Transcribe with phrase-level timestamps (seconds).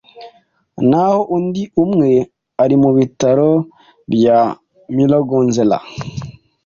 [0.89, 2.11] naho undi umwe
[2.63, 3.49] ari mu bitaro
[4.13, 4.39] bya
[4.95, 5.77] Mloganzila.